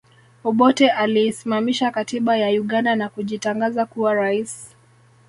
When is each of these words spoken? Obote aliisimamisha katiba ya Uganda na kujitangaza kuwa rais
Obote 0.43 0.89
aliisimamisha 0.89 1.91
katiba 1.91 2.37
ya 2.37 2.49
Uganda 2.61 2.95
na 2.95 3.09
kujitangaza 3.09 3.85
kuwa 3.85 4.13
rais 4.13 4.75